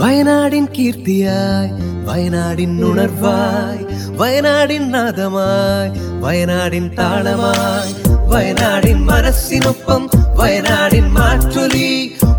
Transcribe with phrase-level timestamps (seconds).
[0.00, 1.70] വയനാടിൻ കീർത്തിയായി
[2.06, 3.82] വയനാടിൻ ഉണർവായി
[4.16, 7.92] വയനാടിൻ നാദമായി വയനാടിൻ താളമായി
[8.26, 10.02] വയനാടിൻ മനസ്സിനൊപ്പം
[10.34, 11.88] വയനാടിൻ മാറ്റൊലി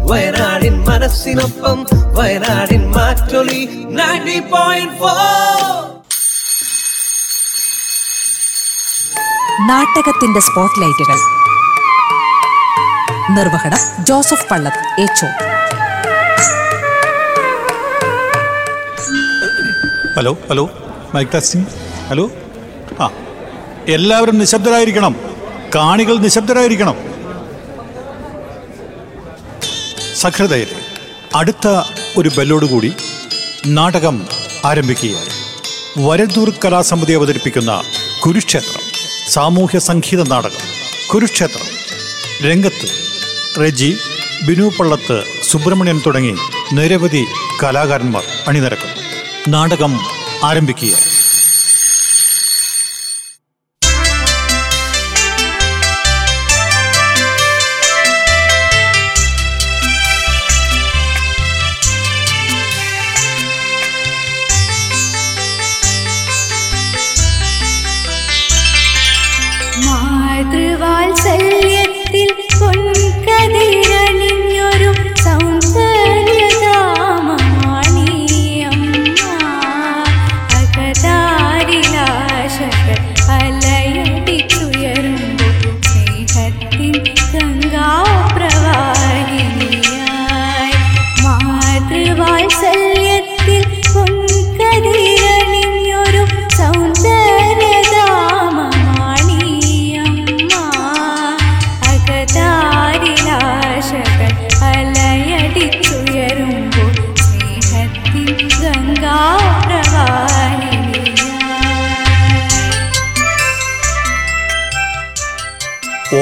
[0.04, 1.78] വയനാടിൻ മനസ്സിനൊപ്പം
[2.14, 3.62] വയനാടിൻ മാറ്റൊലി
[3.92, 5.78] നയന്റി പോയിന്റ് ഫോർ.
[9.68, 11.18] നാട്ടകത്തിന്റെ സ്പോട്ട്ലൈറ്റുകൾ
[13.32, 15.28] നിർവഹണം Joseph Pallath H
[20.16, 20.70] hello hello
[21.14, 21.68] mic testing
[22.10, 22.32] hello
[23.02, 23.12] ആ
[23.88, 25.16] എല്ലാവരും നിശബ്ദരായിരിക്കണം.
[25.76, 26.96] കാണികൾ നിശബ്ദരായിരിക്കണം.
[30.16, 30.80] സഹൃദയരെ
[31.36, 31.68] അടുത്ത
[32.18, 32.94] ഒരു ബെല്ലോടുകൂടി
[33.68, 34.28] നാടകം
[34.66, 35.32] ആരംഭിക്കുകയാണ്.
[36.08, 37.82] വരദൂർ കലാസമിതി അവതരിപ്പിക്കുന്ന
[38.20, 38.82] കുരുക്ഷേത്രം
[39.30, 40.66] സാമൂഹ്യ സംഗീത നാടകം.
[41.14, 41.68] കുരുക്ഷേത്രം
[42.50, 42.88] രംഗത്ത്
[43.60, 43.98] റെജി
[44.46, 46.36] ബിനു പള്ളത്ത് സുബ്രഹ്മണ്യൻ തുടങ്ങി
[46.74, 47.26] നിരവധി
[47.64, 49.01] കലാകാരന്മാർ അണിനിരക്കുന്നു.
[49.48, 50.00] നാടകം
[50.44, 50.96] ആരംഭിക്കുക.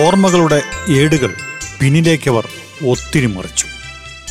[0.09, 0.57] ഓർമ്മകളുടെ
[0.89, 1.31] ഏടുകൾ
[1.79, 2.45] പിന്നിലേക്കവർ
[2.89, 3.65] ഒത്തിരി മറിച്ചു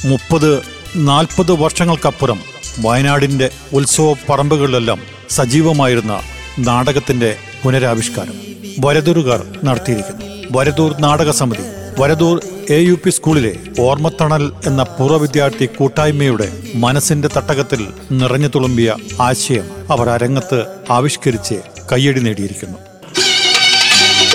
[0.06, 0.50] മുപ്പത്
[0.96, 2.38] നാൽപ്പത് വർഷങ്ങൾക്കപ്പുറം
[2.78, 5.00] വയനാടിന്റെ ഉത്സവ പറമ്പുകളിലെല്ലാം
[5.30, 6.14] സജീവമായിരുന്ന
[6.58, 8.36] നാടകത്തിന്റെ പുനരാവിഷ്കാരം
[8.80, 10.24] വരദൂറുകാർ നടത്തിയിരിക്കുന്നു.
[10.56, 11.66] വരദൂർ നാടക സമിതി
[12.00, 12.36] വരദൂർ
[12.70, 20.08] എ യു പി സ്കൂളിലെ ഓർമ്മത്തണൽ എന്ന പൂർവ വിദ്യാർത്ഥി കൂട്ടായ്മയുടെ മനസ്സിന്റെ തട്ടകത്തിൽ നിറഞ്ഞു തുളുമ്പിയ ആശയം അവർ
[20.10, 20.60] അരങ്ങത്ത്
[20.90, 21.58] ആവിഷ്കരിച്ച്
[21.92, 22.78] കയ്യടി നേടിയിരിക്കുന്നു.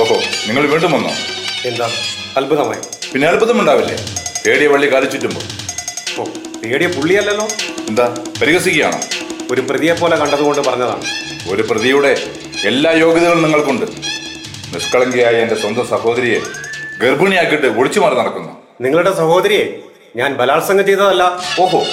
[0.01, 0.15] ഓഹോ
[0.47, 1.13] നിങ്ങൾ വീണ്ടും വന്നോ?
[1.65, 1.89] എന്താ?
[2.37, 3.11] അത്ഭുതമായി.
[3.13, 3.97] പിന്നെ അത്ഭുതം ഉണ്ടാവില്ലേ
[4.45, 5.41] പേടിയ വള്ളി കാലിച്ചുറ്റുമ്പോൾ
[6.21, 6.23] ഓ
[6.63, 7.47] പേടിയ പുള്ളിയല്ലല്ലോ?
[7.89, 8.15] എന്താ?
[8.41, 8.99] പരിഹസിക്കുകയാണോ?
[9.51, 11.03] ഒരു പ്രതിയെ പോലെ കണ്ടതുകൊണ്ട് പറഞ്ഞതാണ്.
[11.49, 12.27] ഒരു പ്രതിയുടെ
[12.65, 13.85] എല്ലാ യോഗ്യതകളും നിങ്ങൾക്കുണ്ട്.
[14.75, 16.39] നിഷ്കളങ്കിയായ എന്റെ സ്വന്തം സഹോദരിയെ
[17.01, 18.49] ഗർഭിണിയാക്കിയിട്ട് ഒളിച്ചു മാറി നടക്കുന്നു.
[18.81, 19.79] നിങ്ങളുടെ സഹോദരിയെ
[20.15, 21.23] ഞാൻ ബലാത്സംഗം ചെയ്തതല്ല.
[21.59, 21.83] ഓഹോ.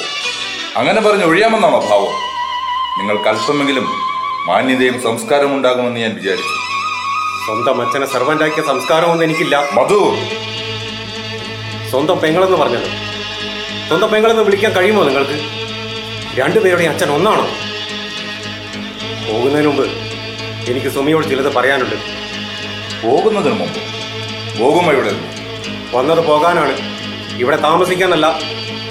[0.76, 2.12] അങ്ങനെ പറഞ്ഞ് ഒഴിയാമെന്നാണോ ഭാവം?
[2.98, 3.84] നിങ്ങൾക്ക് അല്പമെങ്കിലും
[4.46, 6.69] മാന്യതയും സംസ്കാരവും ഉണ്ടാകുമെന്ന് ഞാൻ വിചാരിച്ചു.
[7.44, 9.68] സ്വന്തം അച്ഛനെ സർവന്റാക്കിയ സംസ്കാരമൊന്നും എനിക്കില്ല.
[9.72, 10.14] മധു.
[11.90, 12.86] സ്വന്തം പെങ്ങളെന്ന് പറഞ്ഞത്.
[13.88, 15.40] സ്വന്തം പെങ്ങളെന്ന് വിളിക്കാൻ കഴിയുമോ നിങ്ങൾക്ക്?
[16.34, 17.46] രണ്ടുപേരുടെയും അച്ഛൻ ഒന്നാണോ?
[19.28, 19.86] പോകുന്നതിന് മുമ്പ്
[20.70, 21.94] എനിക്ക് സുമിയോട് ചിലത് പറയാനുണ്ട്.
[23.06, 23.78] പോകുന്നതിന് മുമ്പ്?
[24.60, 25.12] പോകുമ്പോ ഇവിടെ?
[25.92, 26.74] വന്നത് പോകാനാണ്.
[27.38, 28.26] ഇവിടെ താമസിക്കാനല്ല.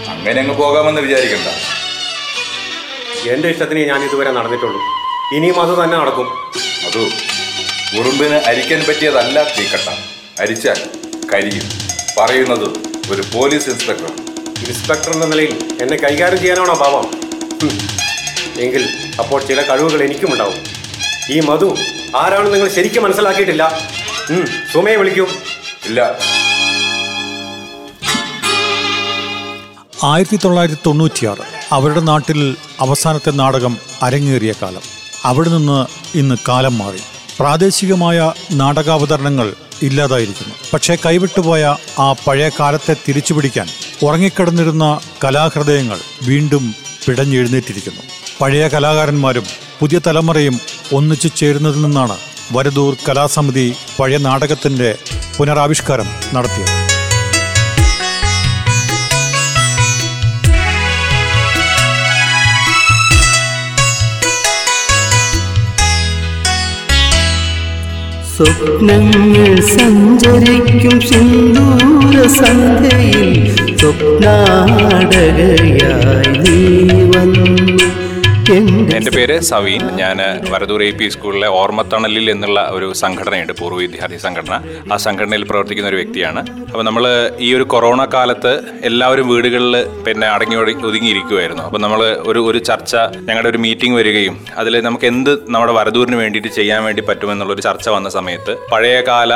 [0.07, 1.47] അങ്ങനെ അങ്ങ് പോകാമെന്ന് വിചാരിക്കണ്ട.
[3.29, 4.79] എന്റെ ഇഷ്ടത്തിന് ഞാൻ ഇതുവരെ നടന്നിട്ടുള്ളൂ.
[5.35, 6.27] ഇനിയും അത് തന്നെ നടക്കും.
[6.57, 7.28] മധു.
[7.97, 9.89] ഉറുമ്പിന് അരിക്കാൻ പറ്റിയതല്ല തീക്കട്ട.
[10.41, 10.79] അരിച്ചാൽ
[11.33, 11.63] കരിയും.
[12.19, 12.67] പറയുന്നത്
[13.11, 14.11] ഒരു പോലീസ് ഇൻസ്പെക്ടർ.
[14.67, 17.05] ഇൻസ്പെക്ടർ എന്ന നിലയിൽ എന്നെ കൈകാര്യം ചെയ്യാനാണോ പാവം.
[18.59, 18.89] എങ്കിൽ
[19.19, 20.53] അപ്പോൾ ചില കഴിവുകൾ എനിക്കും ഉണ്ടാവും.
[21.31, 21.75] ഈ മധു
[22.15, 23.79] ആരാണ് നിങ്ങൾ ശരിക്കും മനസ്സിലാക്കിയിട്ടില്ല?
[24.73, 25.27] സുമയെ വിളിക്കൂ.
[25.85, 26.19] ഇല്ല.
[30.03, 34.81] ആയിരത്തി തൊള്ളായിരത്തി തൊണ്ണൂറ്റിയാറ് അവരുടെ നാട്ടിൽ അവസാനത്തെ നാടകം അരങ്ങേറിയ കാലം.
[35.25, 35.85] അവിടെ നിന്ന്
[36.17, 36.99] ഇന്ന് കാലം മാറി.
[37.39, 40.55] പ്രാദേശികമായ നാടകാവതരണങ്ങൾ ഇല്ലാതായിരിക്കുന്നു.
[40.73, 43.67] പക്ഷേ കൈവിട്ടുപോയ ആ പഴയ കാലത്തെ തിരിച്ചുപിടിക്കാൻ
[44.03, 46.75] ഉറങ്ങിക്കിടന്നിരുന്ന കലാഹൃദയങ്ങൾ വീണ്ടും
[47.07, 48.01] പിടഞ്ഞെഴുന്നേറ്റിരിക്കുന്നു.
[48.41, 49.43] പഴയ കലാകാരന്മാരും
[49.79, 50.59] പുതിയ തലമുറയും
[50.93, 52.17] ഒന്നിച്ചു ചേരുന്നതിൽ നിന്നാണ്
[52.51, 54.97] വരദൂർ കലാസമിതി പഴയ നാടകത്തിന്റെ
[55.37, 56.88] പുനരാവിഷ്കാരം നടത്തിയത്.
[68.39, 73.31] സ്വപ്നങ്ങൾ സഞ്ചരിക്കും സിന്ദൂര സന്ധ്യയിൽ
[73.79, 75.33] സ്വപ്നാടകയായി
[76.37, 76.59] നീ
[78.49, 79.81] എന്റെ പേര് സവീൻ.
[79.99, 80.17] ഞാൻ
[80.51, 84.55] വരദൂർ എ പി സ്കൂളിലെ ഓർമ്മത്തണലിൽ എന്നുള്ള ഒരു സംഘടനയുണ്ട് പൂർവ വിദ്യാർത്ഥി സംഘടന.
[84.93, 86.41] ആ സംഘടനയിൽ പ്രവർത്തിക്കുന്ന ഒരു വ്യക്തിയാണ്.
[86.69, 87.03] അപ്പോൾ നമ്മൾ
[87.47, 88.53] ഈ ഒരു കൊറോണ കാലത്ത്
[88.89, 89.75] എല്ലാവരും വീടുകളിൽ
[90.05, 90.57] പിന്നെ അടങ്ങി
[90.89, 92.01] ഒതുങ്ങിയിരിക്കുമായിരുന്നു അപ്പോൾ നമ്മൾ
[92.31, 92.95] ഒരു ഒരു ചർച്ച
[93.27, 98.09] ഞങ്ങളുടെ ഒരു മീറ്റിംഗ് വരികയും അതിൽ നമുക്ക് എന്ത് നമ്മുടെ വരദൂരിന് വേണ്ടിയിട്ട് ചെയ്യാൻ വേണ്ടി പറ്റുമെന്നുള്ളൊരു ചർച്ച വന്ന
[98.17, 99.33] സമയത്ത് പഴയകാല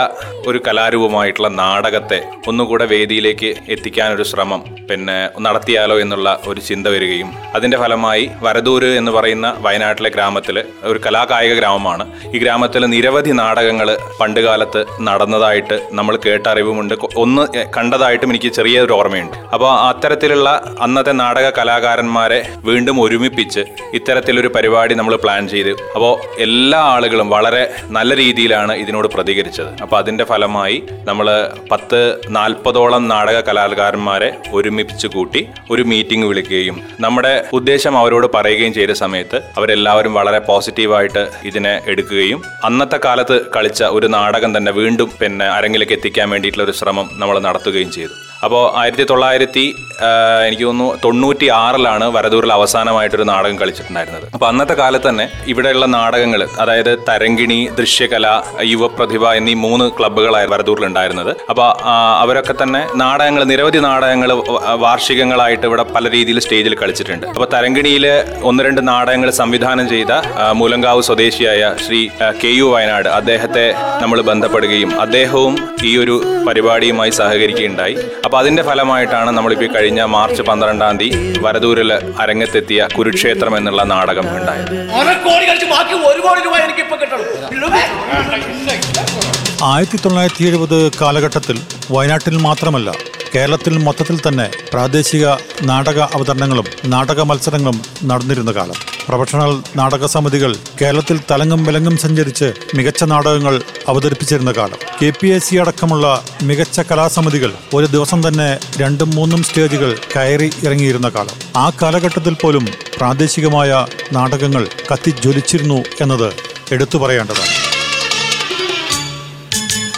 [0.47, 8.25] ഒരു കലാരൂപമായിട്ടുള്ള നാടകത്തെ ഒന്നുകൂടെ വേദിയിലേക്ക് എത്തിക്കാനൊരു ശ്രമം പിന്നെ നടത്തിയാലോ എന്നുള്ള ഒരു ചിന്ത വരികയും അതിന്റെ ഫലമായി
[8.41, 10.57] വരദൂര് എന്ന് പറയുന്ന വയനാട്ടിലെ ഗ്രാമത്തിൽ
[10.89, 12.03] ഒരു കലാകായിക ഗ്രാമമാണ്.
[12.35, 13.89] ഈ ഗ്രാമത്തിൽ നിരവധി നാടകങ്ങൾ
[14.19, 17.43] പണ്ടുകാലത്ത് നടന്നതായിട്ട് നമ്മൾ കേട്ട അറിവുമുണ്ട് ഒന്ന്
[17.77, 19.35] കണ്ടതായിട്ടും എനിക്ക് ചെറിയൊരു ഓർമ്മയുണ്ട്.
[19.55, 20.49] അപ്പോൾ അത്തരത്തിലുള്ള
[20.85, 22.39] അന്നത്തെ നാടക കലാകാരന്മാരെ
[22.69, 23.61] വീണ്ടും ഒരുമിപ്പിച്ച്
[23.99, 26.13] ഇത്തരത്തിലൊരു പരിപാടി നമ്മൾ പ്ലാൻ ചെയ്ത് അപ്പോൾ
[26.45, 27.63] എല്ലാ ആളുകളും വളരെ
[27.97, 29.69] നല്ല രീതിയിലാണ് ഇതിനോട് പ്രതികരിച്ചത്.
[29.83, 30.77] അപ്പോൾ അതിന്റെ ഫലമായി
[31.09, 31.27] നമ്മൾ
[31.71, 32.01] പത്ത്
[32.37, 40.13] നാൽപ്പതോളം നാടക കലാകാരന്മാരെ ഒരുമിപ്പിച്ച് കൂട്ടി ഒരു മീറ്റിംഗ് വിളിക്കുകയും നമ്മുടെ ഉദ്ദേശം അവരോട് പറയുകയും ചെയ്ത സമയത്ത് അവരെല്ലാവരും
[40.13, 46.63] വളരെ പോസിറ്റീവായിട്ട് ഇതിനെ എടുക്കുകയും അന്നത്തെ കാലത്ത് കളിച്ച ഒരു നാടകം തന്നെ വീണ്ടും പിന്നെ അരങ്ങിലേക്ക് എത്തിക്കാൻ വേണ്ടിയിട്ടുള്ള
[46.63, 48.32] ഒരു ശ്രമം നമ്മൾ നടത്തുകയും ചെയ്തു.
[48.45, 49.65] അപ്പോൾ ആയിരത്തി തൊള്ളായിരത്തി
[50.47, 54.25] എനിക്ക് തോന്നുന്നു തൊണ്ണൂറ്റി ആറിലാണ് വരദൂരിൽ അവസാനമായിട്ടൊരു നാടകം കളിച്ചിട്ടുണ്ടായിരുന്നത്.
[54.35, 58.27] അപ്പോൾ അന്നത്തെ കാലത്ത് തന്നെ ഇവിടെയുള്ള നാടകങ്ങൾ അതായത് തരങ്കിണി ദൃശ്യകല
[58.71, 61.67] യുവപ്രതിഭ എന്നീ മൂന്ന് ക്ലബ്ബുകളായി വരദൂരിൽ ഉണ്ടായിരുന്നത് അപ്പോൾ
[62.23, 64.31] അവരൊക്കെ തന്നെ നാടകങ്ങൾ നിരവധി നാടകങ്ങൾ
[64.85, 67.27] വാർഷികങ്ങളായിട്ട് ഇവിടെ പല രീതിയിൽ സ്റ്റേജിൽ കളിച്ചിട്ടുണ്ട്.
[67.35, 68.07] അപ്പോൾ തരങ്കിണിയിൽ
[68.51, 70.11] ഒന്ന് രണ്ട് നാടകങ്ങൾ സംവിധാനം ചെയ്ത
[70.61, 72.01] മൂലങ്കാവ് സ്വദേശിയായ ശ്രീ
[72.43, 73.65] കെ യു വയനാട് അദ്ദേഹത്തെ
[74.03, 75.55] നമ്മൾ ബന്ധപ്പെടുകയും അദ്ദേഹവും
[75.91, 76.17] ഈ ഒരു
[76.47, 77.95] പരിപാടിയുമായി സഹകരിക്കുകയുണ്ടായി.
[78.33, 81.91] അപ്പോൾ അതിന്റെ ഫലമായിട്ടാണ് നമ്മളിപ്പോൾ ഈ കഴിഞ്ഞ മാർച്ച് പന്ത്രണ്ടാം തീയതി വരദൂരിൽ
[82.21, 84.71] അരങ്ങത്തെത്തിയ കുരുക്ഷേത്രം എന്നുള്ള നാടകം ഉണ്ടായത്.
[85.25, 87.21] കോടി കളിച്ച് ബാക്കി ഒരു കോടി രൂപ എനിക്ക് ഇപ്പൊ കിട്ടണം
[89.65, 91.59] ആയിരത്തി തൊള്ളായിരത്തി എഴുപത് കാലഘട്ടത്തിൽ
[91.91, 92.89] വയനാട്ടിൽ മാത്രമല്ല
[93.35, 95.27] കേരളത്തിൽ മൊത്തത്തിൽ തന്നെ പ്രാദേശിക
[95.63, 98.75] നാടക അവതരണങ്ങളും നാടക മത്സരങ്ങളും നടന്നിരുന്ന കാലം.
[99.07, 104.77] പ്രൊഫഷണൽ നാടക സമിതികൾ കേരളത്തിൽ തലങ്ങും വിലങ്ങും സഞ്ചരിച്ച് മികച്ച നാടകങ്ങൾ അവതരിപ്പിച്ചിരുന്ന കാലം.
[105.01, 111.09] കെ പി എസ് സി അടക്കമുള്ള മികച്ച കലാസമിതികൾ ഒരു ദിവസം തന്നെ രണ്ടും മൂന്നും സ്റ്റേജുകൾ കയറി ഇറങ്ങിയിരുന്ന
[111.09, 111.35] കാലം.
[111.55, 116.33] ആ കാലഘട്ടത്തിൽ പോലും പ്രാദേശികമായ നാടകങ്ങൾ കത്തിജ്വലിച്ചിരുന്നു എന്നത്
[116.71, 117.53] എടുത്തു പറയേണ്ടതാണ്.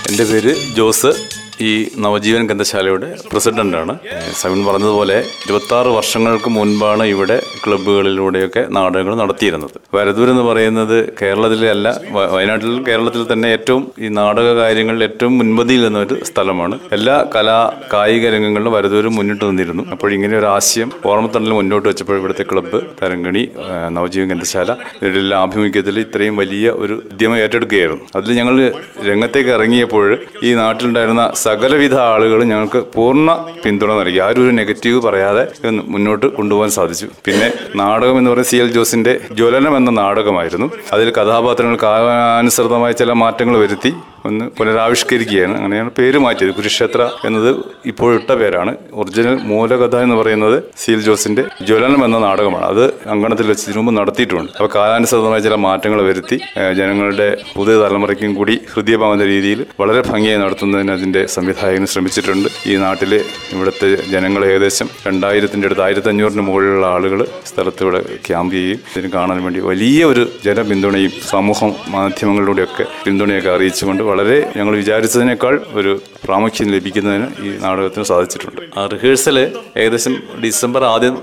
[0.10, 1.35] എന്റെ പേര് ജോസ്.
[1.62, 1.72] ഈ
[2.04, 3.94] നവജീവൻ ഗ്രന്ഥശാലയുടെ പ്രസിഡന്റാണ്.
[4.40, 9.78] സവിൻ പറഞ്ഞതുപോലെ ഇരുപത്താറ് വർഷങ്ങൾക്ക് മുൻപാണ് ഇവിടെ ക്ലബ്ബുകളിലൂടെയൊക്കെ നാടകങ്ങൾ നടത്തിയിരുന്നത്.
[9.96, 11.88] വരദൂർ എന്ന് പറയുന്നത് കേരളത്തിലെ അല്ല
[12.36, 16.78] വയനാട്ടിൽ കേരളത്തിൽ തന്നെ ഏറ്റവും ഈ നാടക കാര്യങ്ങളിൽ ഏറ്റവും മുൻപന്തിയിൽ നിന്ന ഒരു സ്ഥലമാണ്.
[16.98, 17.60] എല്ലാ കലാ
[17.94, 19.86] കായിക രംഗങ്ങളിലും വരദൂർ മുന്നിട്ട് നിന്നിരുന്നു.
[19.96, 23.44] അപ്പോൾ ഇങ്ങനെ ഒരു ആശയം ഓർമ്മത്തണ്ടിൽ മുന്നോട്ട് വെച്ചപ്പോൾ ഇവിടുത്തെ ക്ലബ്ബ് തരങ്കണി
[23.98, 24.72] നവജീവൻ ഗ്രന്ഥശാല
[25.02, 28.06] ഇവരുടെ ആഭിമുഖ്യത്തിൽ ഇത്രയും വലിയ ഒരു ഉദ്യമം ഏറ്റെടുക്കുകയായിരുന്നു.
[28.18, 28.56] അതിൽ ഞങ്ങൾ
[29.10, 30.06] രംഗത്തേക്ക് ഇറങ്ങിയപ്പോൾ
[30.44, 33.30] ഈ നാട്ടിലുണ്ടായിരുന്ന സകലവിധ ആളുകളും ഞങ്ങൾക്ക് പൂർണ
[33.63, 34.19] പിന്തുണ നൽകി.
[34.25, 35.44] ആരും ഒരു നെഗറ്റീവ് പറയാതെ
[35.94, 37.07] മുന്നോട്ട് കൊണ്ടുപോകാൻ സാധിച്ചു.
[37.25, 37.47] പിന്നെ
[37.81, 40.68] നാടകം എന്ന് പറയുന്നത് സി എൽ ജോസിന്റെ ജ്വലനം എന്ന നാടകമായിരുന്നു.
[40.94, 41.88] അതിൽ കഥാപാത്രങ്ങൾക്ക്
[42.42, 43.92] അനുസൃതമായ ചില മാറ്റങ്ങൾ വരുത്തി
[44.27, 45.56] ഒന്ന് പുനരാവിഷ്കരിക്കുകയാണ്.
[45.57, 46.51] അങ്ങനെയാണ് പേര് മാറ്റിയത്.
[46.57, 47.50] കുരുക്ഷേത്ര എന്നത്
[47.92, 48.72] ഇപ്പോഴിട്ട പേരാണ്.
[48.94, 52.66] ഒറിജിനൽ മൂലകഥ എന്ന് പറയുന്നത് സീൽ ജോസിന്റെ ജ്വലനം എന്ന നാടകമാണ്.
[52.66, 52.83] അത്
[53.13, 54.51] അങ്കണത്തിൽ വെച്ച് ഇതിനു മുമ്പ് നടത്തിയിട്ടുണ്ട്.
[54.57, 56.38] അപ്പോൾ കാലാനുസൃതമായ ചില മാറ്റങ്ങൾ വരുത്തി
[56.80, 62.50] ജനങ്ങളുടെ പുതിയ തലമുറയ്ക്കും കൂടി ഹൃദയമാകുന്ന രീതിയിൽ വളരെ ഭംഗിയായി നടത്തുന്നതിന് അതിന്റെ സംവിധായകൻ ശ്രമിച്ചിട്ടുണ്ട്.
[62.71, 63.19] ഈ നാട്ടിലെ
[63.54, 67.19] ഇവിടുത്തെ ജനങ്ങൾ ഏകദേശം രണ്ടായിരത്തിന്റെ അടുത്ത് ആയിരത്തി അഞ്ഞൂറിന് മുകളിലുള്ള ആളുകൾ
[67.51, 74.38] സ്ഥലത്ത് ഇവിടെ ക്യാമ്പ് ചെയ്യും ഇതിന് കാണാൻ വേണ്ടി വലിയ ഒരു ജനപിന്തുണയും സമൂഹം മാധ്യമങ്ങളിലൂടെയൊക്കെ പിന്തുണയൊക്കെ അറിയിച്ചുകൊണ്ട് വളരെ
[74.58, 75.94] ഞങ്ങൾ വിചാരിച്ചതിനേക്കാൾ ഒരു
[76.25, 78.62] പ്രാമുഖ്യം ലഭിക്കുന്നതിന് ഈ നാടകത്തിന് സാധിച്ചിട്ടുണ്ട്.
[78.94, 79.38] റിഹേഴ്സൽ
[79.81, 80.13] ഏകദേശം
[80.44, 81.16] ഡിസംബർ ആദ്യം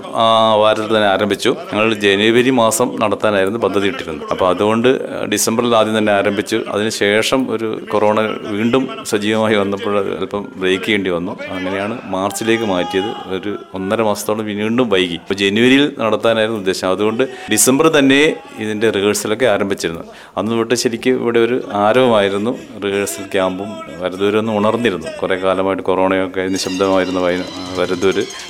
[0.63, 1.55] വാരത്തിൽ തന്നെ ആരംഭിച്ചു.
[1.73, 4.27] ഞങ്ങൾ ജനുവരി മാസം നടത്താനായിരുന്നു പദ്ധതി ഇട്ടിരുന്നത്.
[4.31, 4.89] അപ്പോൾ അതുകൊണ്ട്
[5.33, 6.59] ഡിസംബറിൽ ആദ്യം തന്നെ ആരംഭിച്ചു.
[6.75, 8.19] അതിനുശേഷം ഒരു കൊറോണ
[8.55, 11.35] വീണ്ടും സജീവമായി വന്നപ്പോൾ അല്പം ബ്രേക്ക് ചെയ്യേണ്ടി വന്നു.
[11.55, 13.11] അങ്ങനെയാണ് മാർച്ചിലേക്ക് മാറ്റിയത്.
[13.35, 15.19] ഒരു ഒന്നര മാസത്തോളം വീണ്ടും വൈകി.
[15.23, 16.87] അപ്പോൾ ജനുവരിയിൽ നടത്താനായിരുന്നു ഉദ്ദേശം.
[16.89, 18.21] അതുകൊണ്ട് ഡിസംബർ തന്നെ
[18.59, 20.03] ഇതിന്റെ റിഹേഴ്സലൊക്കെ ആരംഭിച്ചിരുന്നു
[20.37, 22.51] അന്ന് തൊട്ട് ശരിക്കും ഇവിടെ ഒരു ആരവമായിരുന്നു.
[22.85, 23.69] റിഹേഴ്സൽ ക്യാമ്പും
[24.01, 27.43] വരദൂരൊന്നും ഉണർന്നിരുന്നു കുറേ കാലമായിട്ട് കൊറോണയൊക്കെ നിശബ്ദമായിരുന്ന വയ-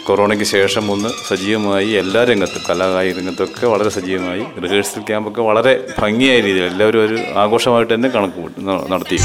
[0.04, 4.46] കൊറോണയ്ക്ക് ശേഷം ഒന്ന് സജീവമായി എല്ലാ രംഗത്തും കലാകായിക രംഗത്തൊക്കെ വളരെ സജീവമായി.
[4.64, 8.44] റിഹേഴ്സൽ ക്യാമ്പൊക്കെ വളരെ ഭംഗിയായ രീതിയിൽ എല്ലാവരും ഒരു ആഘോഷമായിട്ട് തന്നെ കണക്ക്
[8.92, 9.18] നടത്തി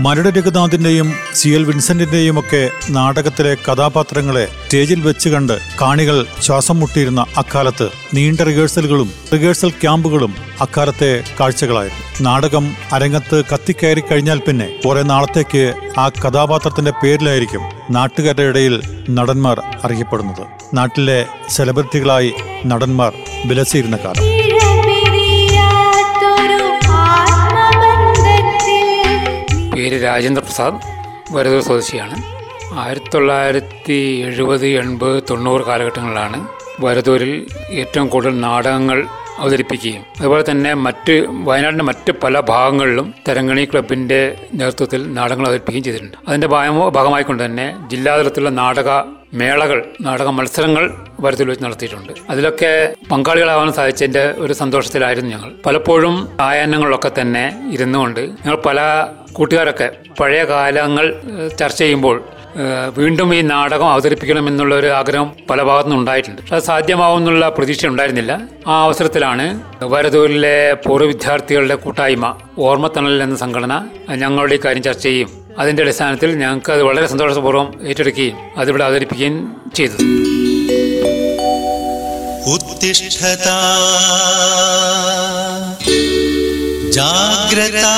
[0.00, 7.88] മരട് രഘുനാഥിന്റെയും സി എൽ വിൻസെന്റിന്റെയും ഒക്കെ നാടകത്തിലെ കഥാപാത്രങ്ങളെ സ്റ്റേജിൽ വെച്ച് കണ്ട് കാണികൾ ശ്വാസം മുട്ടിയിരുന്ന അക്കാലത്ത്
[8.14, 12.22] നീണ്ട റിഹേഴ്സലുകളും റിഹേഴ്സൽ ക്യാമ്പുകളും അക്കാലത്തെ കാഴ്ചകളായിരുന്നു.
[12.22, 17.60] നാടകം അരങ്ങത്ത് കത്തിക്കയറി കഴിഞ്ഞാൽ പിന്നെ കുറെ നാളത്തേക്ക് ആ കഥാപാത്രത്തിന്റെ പേരിലായിരിക്കും
[17.90, 20.46] നാട്ടുകാരുടെ ഇടയിൽ നടന്മാർ അറിയപ്പെടുന്നത്.
[20.74, 22.32] നാട്ടിലെ സെലിബ്രിറ്റികളായി
[22.66, 23.12] നടന്മാർ
[23.46, 24.43] വിലസിയിരുന്ന കാലം.
[29.84, 30.74] പേര് രാജേന്ദ്ര പ്രസാദ്
[31.32, 32.22] വരദൂർ സ്വദേശിയാണ്.
[32.72, 36.48] ആയിരത്തി തൊള്ളായിരത്തി എഴുപത് എൺപത് തൊണ്ണൂറ് കാലഘട്ടങ്ങളിലാണ്
[36.80, 39.06] വരദൂരിൽ ഏറ്റവും കൂടുതൽ നാടകങ്ങൾ
[39.38, 40.04] അവതരിപ്പിക്കുകയും.
[40.18, 46.16] അതുപോലെ തന്നെ മറ്റ് വയനാടിന്റെ മറ്റ് പല ഭാഗങ്ങളിലും തരങ്കണി ക്ലബിന്റെ നേതൃത്വത്തിൽ നാടകങ്ങൾ അവതരിപ്പിക്കുകയും ചെയ്തിട്ടുണ്ട്.
[46.28, 48.90] അതിന്റെ ഭാഗമോ ഭാഗമായിക്കൊണ്ട് തന്നെ ജില്ലാതലത്തിലുള്ള നാടക
[49.34, 52.12] മേളകൾ നാടക മത്സരങ്ങൾ വരത്തിൽ വെച്ച് നടത്തിയിട്ടുണ്ട്.
[52.30, 55.50] അതിലൊക്കെ പങ്കാളികളാവാൻ സാധിച്ചതിന്റെ ഒരു സന്തോഷത്തിലായിരുന്നു ഞങ്ങൾ.
[55.66, 58.80] പലപ്പോഴും ആയാനങ്ങളിലൊക്കെ തന്നെ ഇരുന്നുകൊണ്ട് ഞങ്ങൾ പല
[59.32, 59.90] കൂട്ടുകാരൊക്കെ
[60.20, 61.14] പഴയ കാലങ്ങൾ
[61.60, 62.22] ചർച്ച ചെയ്യുമ്പോൾ
[62.98, 66.40] വീണ്ടും ഈ നാടകം അവതരിപ്പിക്കണം എന്നുള്ള ഒരു ആഗ്രഹം പല ഭാഗത്തുനിന്നും ഉണ്ടായിട്ടുണ്ട്.
[66.40, 68.40] പക്ഷെ അത് സാധ്യമാവുമെന്നുള്ള പ്രതീക്ഷ ഉണ്ടായിരുന്നില്ല.
[68.66, 73.72] ആ അവസരത്തിലാണ് വരദൂരിലെ പൂർവ വിദ്യാർത്ഥികളുടെ കൂട്ടായ്മ ഓർമ്മത്തണൽ എന്ന സംഘടന
[74.16, 80.04] ഞങ്ങളുടെ ഈ കാര്യം ചർച്ച ചെയ്യും അതിന്റെ അടിസ്ഥാനത്തിൽ ഞങ്ങൾക്ക് അത് വളരെ സന്തോഷപൂർവം ഏറ്റെടുക്കുകയും അതിവിടെ അവതരിപ്പിക്കുകയും ചെയ്തത്.
[82.49, 83.57] उत्तिष्ठता
[86.97, 87.93] जाग्रता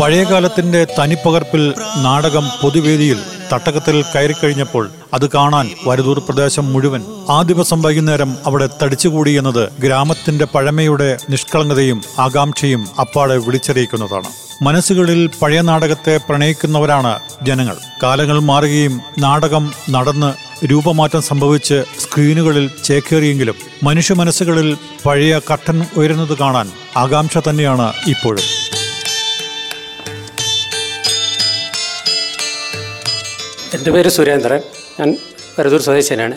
[0.00, 1.62] പഴയകാലത്തിന്റെ തനിപ്പകർപ്പിൽ
[2.02, 3.18] നാടകം പൊതുവേദിയിൽ
[3.52, 11.08] തട്ടകത്തിൽ കയറിക്കഴിഞ്ഞപ്പോൾ അത് കാണാൻ വരദൂർ പ്രദേശം മുഴുവൻ ആ ദിവസം വൈകുന്നേരം അവിടെ തടിച്ചുകൂടി എന്നത് ഗ്രാമത്തിന്റെ പഴമയുടെ
[11.30, 14.30] നിഷ്കളങ്കതയും ആകാംക്ഷയും അപ്പാടെ വിളിച്ചറിയിക്കുന്നതാണ്
[14.62, 20.30] മനസ്സുകളിൽ പഴയ നാടകത്തെ പ്രണയിക്കുന്നവരാണ് ജനങ്ങൾ കാലങ്ങൾ മാറുകയും നാടകം നടന്ന്
[20.71, 28.45] രൂപമാറ്റം സംഭവിച്ച് സ്ക്രീനുകളിൽ ചേക്കേറിയെങ്കിലും മനുഷ്യ മനസ്സുകളിൽ പഴയ കട്ടൻ ഉയരുന്നത് കാണാൻ ആകാംക്ഷ തന്നെയാണ് ഇപ്പോഴും.
[33.73, 34.61] എന്റെ പേര് സുരേന്ദ്രൻ.
[34.99, 35.17] ഞാൻ
[35.59, 36.35] വരദൂർ സ്വദേശിനാണ്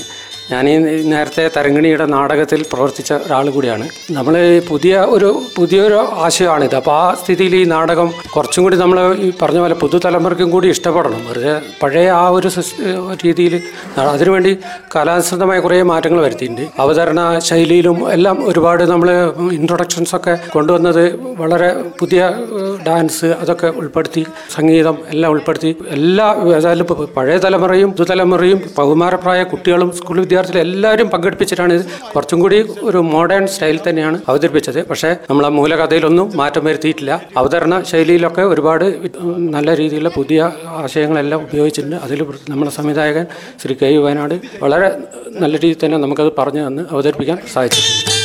[0.51, 0.75] ഞാൻ ഈ
[1.13, 3.87] നേരത്തെ തരങ്കിണിയുടെ നാടകത്തിൽ പ്രവർത്തിച്ച ഒരാൾ കൂടിയാണ്.
[4.17, 4.35] നമ്മൾ
[4.69, 6.77] പുതിയ ഒരു പുതിയൊരു ആശയമാണിത്.
[6.81, 11.23] അപ്പോൾ ആ സ്ഥിതിയിൽ ഈ നാടകം കുറച്ചും കൂടി നമ്മൾ ഈ പറഞ്ഞ പോലെ പുതുതലമുറയ്ക്കും കൂടി ഇഷ്ടപ്പെടണം.
[11.29, 12.51] വെറുതെ പഴയ ആ ഒരു
[13.25, 13.57] രീതിയിൽ
[14.15, 14.53] അതിനുവേണ്ടി
[14.95, 16.65] കാലാനുസൃതമായ കുറേ മാറ്റങ്ങൾ വരുത്തിയിട്ടുണ്ട്.
[16.85, 19.11] അവതരണ ശൈലിയിലും എല്ലാം ഒരുപാട് നമ്മൾ
[19.59, 21.03] ഇൻട്രൊഡക്ഷൻസ് ഒക്കെ കൊണ്ടുവന്നത്
[21.43, 22.31] വളരെ പുതിയ
[22.87, 24.25] ഡാൻസ് അതൊക്കെ ഉൾപ്പെടുത്തി
[24.57, 25.73] സംഗീതം എല്ലാം ഉൾപ്പെടുത്തി.
[25.99, 26.87] എല്ലാ ഏതായാലും
[27.19, 32.57] പഴയ തലമുറയും പുതുതലമുറയും ബഹുമാനപ്രായ കുട്ടികളും സ്കൂൾ വിദ്യാർത്ഥികളും എല്ലാവരും പങ്കെടുപ്പിച്ചിട്ടാണ് ഇത് കുറച്ചും കൂടി
[32.89, 34.81] ഒരു മോഡേൺ സ്റ്റൈൽ തന്നെയാണ് അവതരിപ്പിച്ചത്.
[34.91, 37.13] പക്ഷേ നമ്മൾ ആ മൂലകഥയിലൊന്നും മാറ്റം വരുത്തിയിട്ടില്ല.
[37.41, 38.85] അവതരണ ശൈലിയിലൊക്കെ ഒരുപാട്
[39.57, 40.51] നല്ല രീതിയിലുള്ള പുതിയ
[40.83, 41.97] ആശയങ്ങളെല്ലാം ഉപയോഗിച്ചിട്ടുണ്ട്.
[42.09, 42.21] അതിൽ
[42.53, 43.27] നമ്മുടെ സംവിധായകൻ
[43.63, 44.91] ശ്രീ കെ യു വയനാട് വളരെ
[45.43, 48.16] നല്ല രീതിയിൽ തന്നെ നമുക്കത് പറഞ്ഞു തന്ന് അവതരിപ്പിക്കാൻ സാധിച്ചിട്ടുണ്ട്.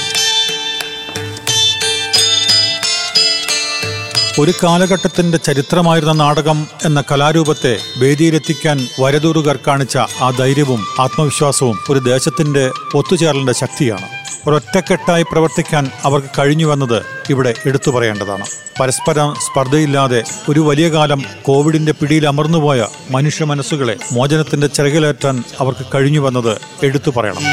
[4.41, 13.53] ഒരു കാലഘട്ടത്തിന്റെ ചരിത്രമായിരുന്ന നാടകം എന്ന കലാരൂപത്തെ വേദിയിലെത്തിക്കാൻ വരതൂറുകാർ കാണിച്ച ആ ധൈര്യവും ആത്മവിശ്വാസവും ഒരു ദേശത്തിന്റെ ഒത്തുചേരലിന്റെ
[13.53, 14.07] ശക്തിയാണ്.
[14.47, 18.45] ഒരൊറ്റക്കെട്ടായി പ്രവർത്തിക്കാൻ അവർക്ക് കഴിഞ്ഞുവെന്നത് ഇവിടെ എടുത്തു പറയേണ്ടതാണ്.
[18.81, 27.11] പരസ്പരം സ്പർദ്ധയില്ലാതെ ഒരു വലിയ കാലം കോവിഡിന്റെ പിടിയിൽ അമർന്നുപോയ മനുഷ്യ മനസ്സുകളെ മോചനത്തിന്റെ ചിറകിലേറ്റാൻ അവർക്ക് കഴിഞ്ഞുവെന്നത് എടുത്തു
[27.11, 27.43] പറയണം.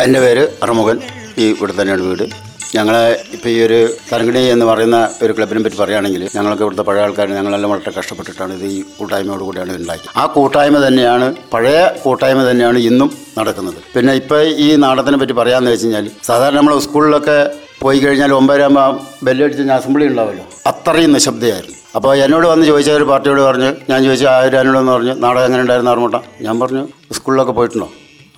[0.00, 1.00] എന്റെ പേര് അറുമുഖൻ.
[1.38, 2.47] ഈ ഇവിടെ തന്നെയാണ് വീട്.
[2.76, 7.28] ഞങ്ങളെ ഇപ്പോൾ ഈ ഒരു തരങ്കണി എന്ന് പറയുന്ന ഒരു ക്ലബിനെ പറ്റി പറയുകയാണെങ്കിൽ ഞങ്ങൾക്ക് ഇവിടുത്തെ പഴയ ആൾക്കാർ
[7.36, 13.10] ഞങ്ങളെല്ലാം വളരെ കഷ്ടപ്പെട്ടിട്ടാണ് ഇത് ഈ കൂട്ടായ്മയോട് കൂടിയാണ് ഉണ്ടാക്കി ആ കൂട്ടായ്മ തന്നെയാണ് പഴയ കൂട്ടായ്മ തന്നെയാണ് ഇന്നും
[13.38, 13.78] നടക്കുന്നത്.
[13.94, 17.38] പിന്നെ ഇപ്പോൾ ഈ നാടകത്തിനെ പറ്റി പറയാമെന്ന് വെച്ച് കഴിഞ്ഞാൽ സാധാരണ നമ്മൾ സ്കൂളിലൊക്കെ
[17.82, 18.94] പോയി കഴിഞ്ഞാൽ ഒമ്പതരാകുമ്പോൾ
[19.26, 21.76] ബെല്ലടിച്ച് ഞാൻ അസംബ്ലി ഉണ്ടാവുമല്ലോ അത്രയും നിശബ്ദയായിരുന്നു.
[21.98, 25.92] അപ്പോൾ എന്നോട് വന്ന് ചോദിച്ച ഒരു പാർട്ടിയോട് പറഞ്ഞ് ഞാൻ ചോദിച്ചു ആരാനോടെന്ന് പറഞ്ഞു നാടകം എങ്ങനെ ഉണ്ടായിരുന്നു?
[25.94, 26.82] അറിമുട്ട ഞാൻ പറഞ്ഞു
[27.18, 27.88] സ്കൂളിലൊക്കെ പോയിട്ടുണ്ടോ?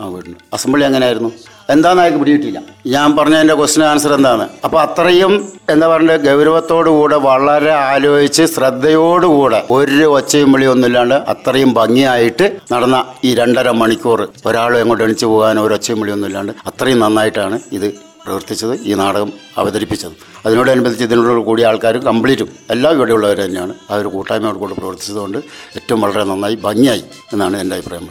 [0.00, 0.38] ആ പോയിട്ടുണ്ട്.
[0.56, 1.30] അസംബ്ലി എങ്ങനെയായിരുന്നു?
[1.74, 2.58] എന്താണെന്ന് അയാൾക്ക് പിടികിട്ടില്ല
[2.94, 4.44] ഞാൻ പറഞ്ഞ എന്റെ ക്വസ്റ്റിന് ആൻസർ എന്താണ്?
[4.66, 5.32] അപ്പോൾ അത്രയും
[5.72, 12.98] എന്താ പറയുക ഗൗരവത്തോടുകൂടെ വളരെ ആലോചിച്ച് ശ്രദ്ധയോടുകൂടെ ഒരു ഒച്ചയും വിളിയും ഒന്നുമില്ലാണ്ട് അത്രയും ഭംഗിയായിട്ട് നടന്ന
[13.28, 17.88] ഈ രണ്ടര മണിക്കൂർ ഒരാളും എങ്ങോട്ട് എണിച്ചു പോകാനോ ഒരു ഒച്ചയും വിളിയൊന്നുമില്ലാണ്ട് അത്രയും നന്നായിട്ടാണ് ഇത്
[18.24, 20.14] പ്രവർത്തിച്ചത് ഈ നാടകം അവതരിപ്പിച്ചത്.
[20.46, 23.74] അതിനോടനുബന്ധിച്ച് ഇതിനോട് കൂടിയ ആൾക്കാരും കംപ്ലീറ്റും എല്ലാം ഇവിടെയുള്ളവർ തന്നെയാണ്.
[23.90, 25.38] ആ ഒരു കൂട്ടായ്മയോട് കൂടെ പ്രവർത്തിച്ചതുകൊണ്ട്
[25.78, 28.08] ഏറ്റവും വളരെ നന്നായി ഭംഗിയായി എന്നാണ് എന്റെ അഭിപ്രായം.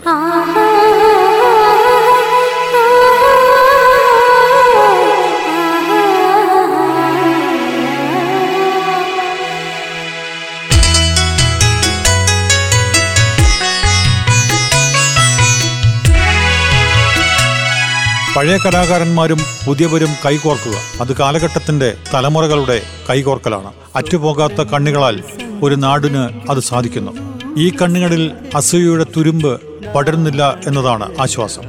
[18.39, 20.74] പഴയ കലാകാരന്മാരും പുതിയവരും കൈകോർക്കുക.
[21.01, 23.72] അത് കാലഘട്ടത്തിന്റെ തലമുറകളുടെ കൈകോർക്കലാണ്.
[23.96, 25.24] അറ്റുപോകാത്ത കണ്ണുകളാൽ
[25.63, 27.12] ഒരു നാടിന് അത് സാധിക്കുന്നു.
[27.58, 29.62] ഈ കണ്ണുകളിൽ അസൂയയുടെ തുരുമ്പ്
[29.96, 31.62] പടരുന്നില്ല എന്നതാണ് ആശ്വാസം.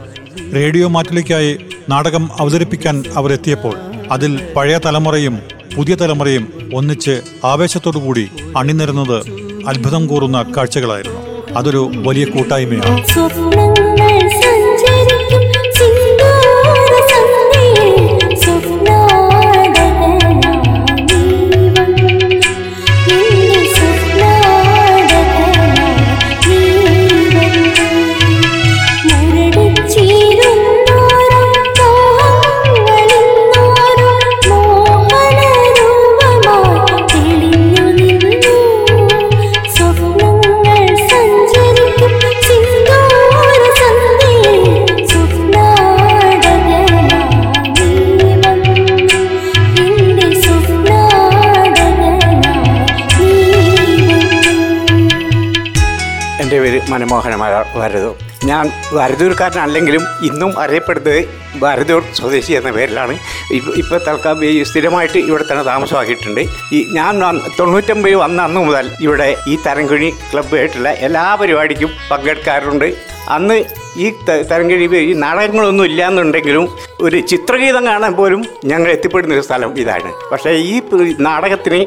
[0.55, 1.59] റേഡിയോ മാറ്റിലേക്കായി
[1.89, 3.77] നാടകം അവതരിപ്പിക്കാൻ അവരെത്തിയപ്പോൾ
[4.11, 5.39] അതിൽ പഴയ തലമുറയും
[5.77, 9.19] പുതിയ തലമുറയും ഒന്നിച്ച് ആവേശത്തോടുകൂടി അണിനിരുന്നത്
[9.69, 11.21] അത്ഭുതം കൂറുന്ന കാഴ്ചകളായിരുന്നു.
[11.59, 13.80] അതൊരു വലിയ കൂട്ടായ്മയാണ്.
[58.93, 61.25] ഞാൻ വരദൂർക്കാരനല്ലെങ്കിലും ഇന്നും അറിയപ്പെടുന്നത്
[61.59, 63.19] വരദൂർ സ്വദേശി എന്ന പേരിലാണ്.
[63.53, 66.41] ഇപ്പ- ഇപ്പോൾ തൽക്കാലം ഈ സ്ഥിരമായിട്ട് ഇവിടെ തന്നെ താമസമാക്കിയിട്ടുണ്ട്.
[66.73, 72.95] ഈ ഞാൻ തൊണ്ണൂറ്റമ്പത് വന്ന അന്ന് മുതൽ ഇവിടെ ഈ തരംകുഴി ക്ലബ്ബായിട്ടുള്ള എല്ലാ പരിപാടിക്കും പങ്കെടുക്കാറുണ്ട്.
[73.29, 73.65] അന്ന്
[73.97, 74.13] ഈ
[74.51, 76.69] തരംകിഴി നാടകങ്ങളൊന്നും ഇല്ലാന്നുണ്ടെങ്കിലും
[77.07, 80.11] ഒരു ചിത്രഗീതം കാണാൻ പോലും ഞങ്ങൾ എത്തിപ്പെടുന്ന ഒരു സ്ഥലം ഇതാണ്.
[80.33, 80.75] പക്ഷേ ഈ
[81.21, 81.81] നാടകത്തിന്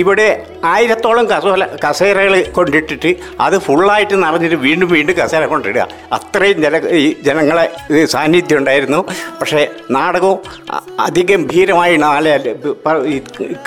[0.00, 0.28] ഇവിടെ
[0.64, 3.10] ആയിരത്തോളം കസോല കസേരകൾ കൊണ്ടിട്ടിട്ട്
[3.40, 5.86] അത് ഫുള്ളായിട്ട് നിറഞ്ഞിട്ട് വീണ്ടും വീണ്ടും കസേര കൊണ്ടിടുക.
[6.12, 7.66] അത്രയും ജന ഈ ജനങ്ങളെ
[8.14, 9.00] സാന്നിധ്യം ഉണ്ടായിരുന്നു.
[9.40, 10.38] പക്ഷേ നാടകവും
[11.00, 12.34] അതിഗംഭീരമായി നാളെ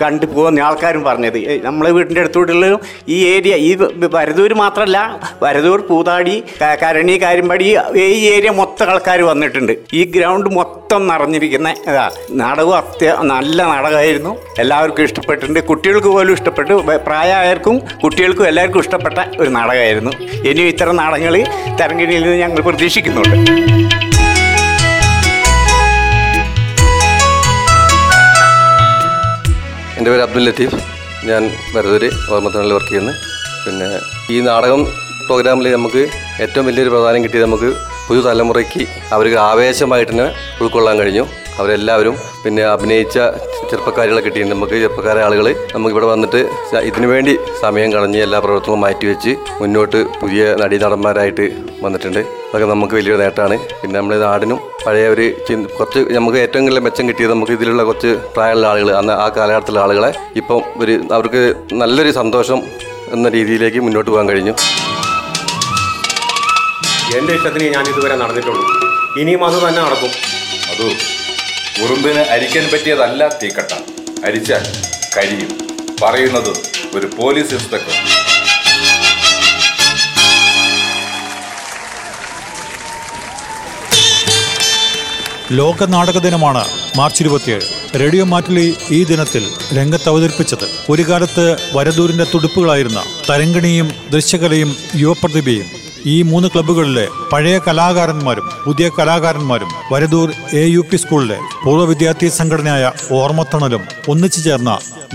[0.01, 2.65] കണ്ടു പോകുന്ന ആൾക്കാരും പറഞ്ഞത് നമ്മളെ വീടിന്റെ അടുത്തോട്ടുള്ള
[3.15, 3.71] ഈ ഏരിയ ഈ
[4.17, 4.97] വരദൂർ മാത്രമല്ല
[5.43, 6.35] വരദൂർ പൂതാടി
[6.83, 9.73] കരണി കാര്യമ്പടി ഈ ഏരിയ മൊത്തം ആൾക്കാർ വന്നിട്ടുണ്ട്.
[9.93, 12.05] ഈ ഗ്രൗണ്ട് മൊത്തം നിറഞ്ഞിരിക്കുന്ന ഇതാ
[12.41, 14.31] നാടകം അത്യ നല്ല നാടകമായിരുന്നു.
[14.63, 15.59] എല്ലാവർക്കും ഇഷ്ടപ്പെട്ടിട്ടുണ്ട്.
[15.69, 16.75] കുട്ടികൾക്ക് പോലും ഇഷ്ടപ്പെട്ടു.
[17.07, 20.11] പ്രായമായവർക്കും കുട്ടികൾക്കും എല്ലാവർക്കും ഇഷ്ടപ്പെട്ട ഒരു നാടകമായിരുന്നു.
[20.49, 21.37] ഇനിയും ഇത്തരം നാടകങ്ങൾ
[21.81, 23.35] തരംഗിണിയിൽ നിന്ന് ഞങ്ങൾ പ്രതീക്ഷിക്കുന്നുണ്ട്.
[29.97, 30.79] എന്റെ പേര് അബ്ദുൽ ലത്തീഫ്.
[31.27, 31.43] ഞാൻ
[31.75, 33.13] വരദൂര് ഓർമ്മത്തണലിൽ വർക്ക് ചെയ്യുന്നു.
[33.65, 33.87] പിന്നെ
[34.33, 34.81] ഈ നാടകം
[35.27, 36.01] പ്രോഗ്രാമിൽ നമുക്ക്
[36.43, 37.69] ഏറ്റവും വലിയൊരു പ്രധാനം കിട്ടിയത് നമുക്ക്
[38.07, 38.83] പുതുതലമുറയ്ക്ക്
[39.15, 40.27] അവർക്ക് ആവേശമായിട്ട് തന്നെ
[40.63, 41.25] ഉൾക്കൊള്ളാൻ കഴിഞ്ഞു.
[41.61, 43.17] അവരെല്ലാവരും പിന്നെ അഭിനയിച്ച
[43.69, 44.55] ചെറുപ്പക്കാരികളെ കിട്ടിയിട്ടുണ്ട്.
[44.55, 45.45] നമുക്ക് ചെറുപ്പക്കാരെ ആളുകൾ
[45.75, 46.39] നമുക്ക് ഇവിടെ വന്നിട്ട്
[46.89, 51.45] ഇതിനു വേണ്ടി സമയം കളഞ്ഞ് എല്ലാ പ്രവർത്തനവും മാറ്റിവെച്ച് മുന്നോട്ട് പുതിയ നടീനടന്മാരായിട്ട്
[51.85, 52.21] വന്നിട്ടുണ്ട്.
[52.49, 53.57] അതൊക്കെ നമുക്ക് വലിയൊരു നേട്ടമാണ്.
[53.81, 55.25] പിന്നെ നമ്മുടെ നാടിനും പഴയ ഒരു
[55.77, 60.11] കുറച്ച് നമുക്ക് ഏറ്റവും നല്ല മെച്ചം കിട്ടിയത് നമുക്ക് ഇതിലുള്ള കുറച്ച് പ്രായമുള്ള ആളുകൾ അന്ന് ആ കാലഘട്ടത്തിലുള്ള ആളുകളെ
[60.41, 61.43] ഇപ്പം ഒരു അവർക്ക്
[61.81, 62.61] നല്ലൊരു സന്തോഷം
[63.15, 64.55] എന്ന രീതിയിലേക്ക് മുന്നോട്ട് പോകാൻ കഴിഞ്ഞു.
[67.15, 68.63] എന്റെ ഇഷ്ടത്തിന് ഞാൻ ഇതുവരെ നടന്നിട്ടുള്ളൂ.
[69.19, 70.09] ഇനിയും അത് തന്നെ നടക്കും.
[70.69, 70.87] അതോ
[71.83, 73.73] ഉറുമ്പിന് അരിക്കാൻ പറ്റിയതല്ല തീക്കട്ട.
[74.25, 74.63] അരിച്ചാൽ
[75.17, 75.67] കരിയും.
[76.01, 76.49] പറയുന്നത്
[76.97, 77.91] ഒരു പോലീസ് ഇൻസ്പെക്ടർ.
[85.51, 86.65] ലോക നാടക ദിനമാണ്
[86.97, 87.99] മാർച്ച് ഇരുപത്തിയേഴ്.
[87.99, 95.76] റേഡിയോ മാറ്റിലി ഈ ദിനത്തിൽ രംഗത്ത് അവതരിപ്പിച്ചത് ഒരു കാലത്ത് വരദൂരിന്റെ തുടുപ്പുകളായിരുന്ന തരങ്കിണിയും ദൃശ്യകലയും യുവപ്രതിഭയും.
[96.13, 100.27] ഈ മൂന്ന് ക്ലബ്ബുകളിലെ പഴയ കലാകാരന്മാരും പുതിയ കലാകാരന്മാരും വരദൂർ
[100.61, 104.71] എ യു പി സ്കൂളിലെ പൂർവ വിദ്യാർത്ഥി സംഘടനയായ ഓർമ്മത്തണലും ഒന്നിച്ചു ചേർന്ന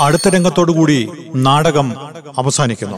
[0.00, 0.98] അടുത്ത രംഗത്തോടുകൂടി
[1.36, 1.88] നാടകം
[2.38, 2.96] അവസാനിക്കുന്നു.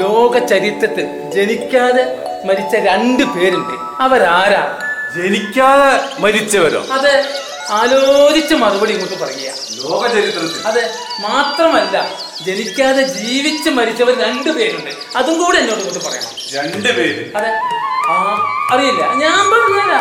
[0.00, 2.04] ലോക ചരിത്രത്തിൽ ജനിക്കാതെ
[2.44, 4.02] മരിച്ച രണ്ട് പേരുണ്ട്.
[4.02, 4.78] അവരാരാ?
[5.16, 6.80] ജനിക്കാതെ മരിച്ചവരോ?
[6.92, 7.24] അതെ.
[7.70, 9.52] ആലോചിച്ച് മറുപടി ഇങ്ങോട്ട് പറയുക.
[9.70, 14.90] ലോക ചരിത്രത്തിൽ അതെ മാത്രമല്ല ജനിക്കാതെ ജീവിച്ച് മരിച്ചവർ രണ്ടു പേരുണ്ട്.
[15.16, 16.30] അതും കൂടെ എന്നോട് ഇങ്ങോട്ട് പറയണം.
[16.52, 17.36] രണ്ട് പേര്.
[17.36, 17.48] അതെ.
[18.08, 19.14] ആ അറിയില്ല.
[19.14, 19.92] ഞാൻ പറഞ്ഞല്ല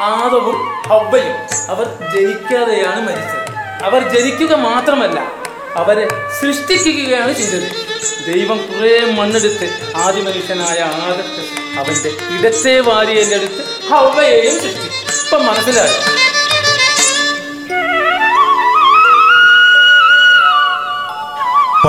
[0.00, 0.56] ആദവും
[0.88, 1.36] ഹവ്വയും
[1.68, 3.50] അവർ ജനിക്കാതെയാണ് മരിച്ചത്.
[3.84, 5.40] അവർ ജനിക്കുക മാത്രമല്ല
[5.76, 6.08] അവരെ
[6.40, 7.90] സൃഷ്ടിക്കുകയാണ് ചെയ്തത്.
[8.26, 11.42] ദൈവം കുറെ മണ്ണെടുത്ത് ആദ്യ മനുഷ്യനായ ആദത്ത്
[11.78, 16.19] അവന്റെ ഇടത്തെ വാരിയെല്ലെടുത്ത് ഹവ്വയെയും സൃഷ്ടിച്ചു ഇപ്പൊ മനസ്സിലായോ?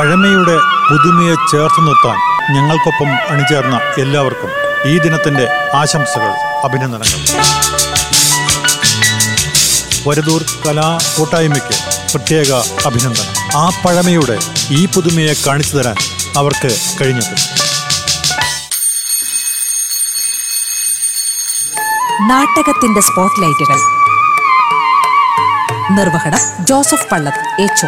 [0.01, 0.57] പഴമയുടെ
[0.89, 2.15] പുതുമയെ ചേർത്ത് നിർത്താൻ
[2.53, 4.51] ഞങ്ങൾക്കൊപ്പം അണിചേർന്ന എല്ലാവർക്കും
[4.85, 6.31] ഈ ദിനത്തിന്റെ ആശംസകൾ
[6.63, 7.19] അഭിനന്ദനങ്ങൾ.
[10.07, 11.75] വരദൂർ കലാ കൂട്ടായ്മയ്ക്ക്
[12.13, 12.51] പ്രത്യേക
[12.85, 13.57] അഭിനന്ദനം.
[13.57, 14.37] ആ പഴമയുടെ
[14.71, 15.95] ഈ പുതുമയെ കാണിച്ചു തരാൻ
[16.37, 17.33] അവർക്ക് കഴിഞ്ഞത്.
[22.21, 23.79] നാടകത്തിന്റെ സ്പോട്ട്ലൈറ്റുകൾ
[25.91, 27.87] നിർവഹണം ജോസഫ് പള്ളത് ഏച്ചോ